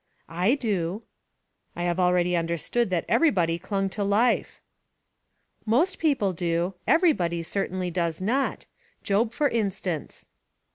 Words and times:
"I 0.27 0.55
do." 0.55 1.03
"I 1.75 1.83
have 1.83 1.99
already 1.99 2.35
understood 2.35 2.89
that 2.89 3.05
everybody 3.07 3.59
clung 3.59 3.87
to 3.89 4.03
life." 4.03 4.59
"Most 5.63 5.99
people 5.99 6.33
do; 6.33 6.73
everybody 6.87 7.43
certainly 7.43 7.91
does 7.91 8.19
not: 8.19 8.65
Job, 9.03 9.31
for 9.31 9.47
instance." 9.47 10.25